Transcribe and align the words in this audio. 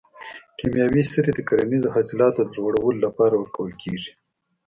کیمیاوي 0.57 1.03
سرې 1.11 1.31
د 1.35 1.39
کرنیزو 1.47 1.93
حاصلاتو 1.95 2.41
د 2.45 2.49
لوړولو 2.57 2.99
لپاره 3.05 3.35
ورکول 3.37 3.71
کیږي. 3.81 4.11